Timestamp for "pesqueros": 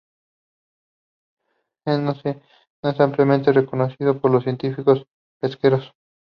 5.39-5.93